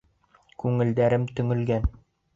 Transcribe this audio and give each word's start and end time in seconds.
Күңелдәрем 0.63 1.29
төңөлгән 1.41 1.89